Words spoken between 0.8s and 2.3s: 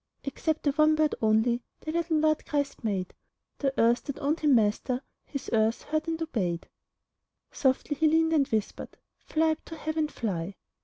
bird only The little